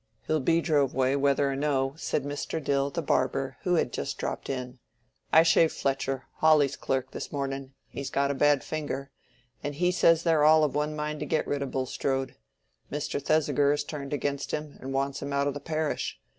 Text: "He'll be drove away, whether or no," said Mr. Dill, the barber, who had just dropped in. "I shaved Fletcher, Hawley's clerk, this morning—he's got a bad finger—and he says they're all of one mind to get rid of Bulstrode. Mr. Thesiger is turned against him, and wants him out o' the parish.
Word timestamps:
"He'll 0.25 0.39
be 0.39 0.61
drove 0.61 0.95
away, 0.95 1.15
whether 1.15 1.47
or 1.51 1.55
no," 1.55 1.93
said 1.95 2.23
Mr. 2.23 2.59
Dill, 2.59 2.89
the 2.89 3.03
barber, 3.03 3.57
who 3.61 3.75
had 3.75 3.93
just 3.93 4.17
dropped 4.17 4.49
in. 4.49 4.79
"I 5.31 5.43
shaved 5.43 5.73
Fletcher, 5.75 6.23
Hawley's 6.37 6.75
clerk, 6.75 7.11
this 7.11 7.31
morning—he's 7.31 8.09
got 8.09 8.31
a 8.31 8.33
bad 8.33 8.63
finger—and 8.63 9.75
he 9.75 9.91
says 9.91 10.23
they're 10.23 10.43
all 10.43 10.63
of 10.63 10.73
one 10.73 10.95
mind 10.95 11.19
to 11.19 11.27
get 11.27 11.45
rid 11.45 11.61
of 11.61 11.69
Bulstrode. 11.69 12.33
Mr. 12.91 13.21
Thesiger 13.21 13.71
is 13.73 13.83
turned 13.83 14.11
against 14.11 14.49
him, 14.49 14.75
and 14.81 14.91
wants 14.91 15.21
him 15.21 15.33
out 15.33 15.45
o' 15.45 15.51
the 15.51 15.59
parish. 15.59 16.19